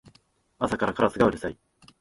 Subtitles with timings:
[0.57, 1.59] 朝からカラスがうるさい